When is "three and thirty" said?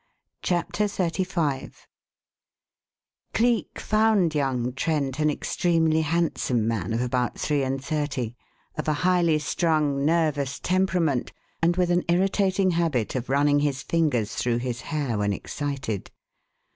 7.37-8.33